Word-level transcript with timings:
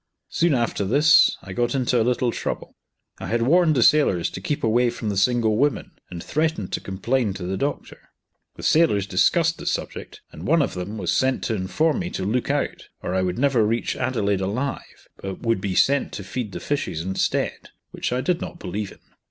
Soon 0.29 0.55
after 0.55 0.83
this 0.83 1.37
I 1.43 1.53
got 1.53 1.75
into 1.75 2.01
a 2.01 2.01
little 2.01 2.31
trouble. 2.31 2.75
I 3.19 3.27
had 3.27 3.43
warned 3.43 3.75
the 3.75 3.83
sailors 3.83 4.31
to 4.31 4.41
keep 4.41 4.63
away 4.63 4.89
from 4.89 5.09
the 5.09 5.15
single 5.15 5.57
women, 5.59 5.91
and 6.09 6.23
threatened 6.23 6.71
to 6.73 6.79
complain 6.79 7.35
to 7.35 7.43
the 7.45 7.55
doctor. 7.55 8.09
The 8.55 8.63
sailors 8.63 9.05
discussed 9.05 9.59
the 9.59 9.67
subject, 9.67 10.21
and 10.31 10.47
one 10.47 10.63
of 10.63 10.73
them 10.73 10.97
was 10.97 11.13
sent 11.13 11.43
to 11.43 11.53
inform 11.55 11.99
me 11.99 12.09
to 12.17 12.25
look 12.25 12.49
out, 12.49 12.87
or 13.03 13.13
I 13.13 13.21
would 13.21 13.37
never 13.37 13.63
reach 13.63 13.95
Adelaide 13.95 14.41
alive, 14.41 15.07
but 15.17 15.41
would 15.43 15.61
be 15.61 15.75
sent 15.75 16.11
to 16.13 16.23
feed 16.23 16.51
the 16.53 16.59
fishes 16.59 17.01
instead, 17.03 17.69
which 17.91 18.11
I 18.11 18.21
did 18.21 18.41
not 18.41 18.57
believe 18.57 18.91
in. 18.91 18.97